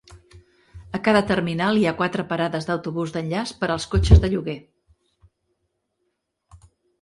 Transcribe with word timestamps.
A 0.97 1.01
cada 1.07 1.19
terminal 1.31 1.79
hi 1.81 1.85
ha 1.89 1.93
quatre 1.99 2.25
parades 2.31 2.65
d'autobús 2.69 3.13
d'enllaç 3.17 3.53
per 3.61 3.69
als 3.75 3.87
cotxes 3.93 4.25
de 4.25 4.33
lloguer. 4.33 4.57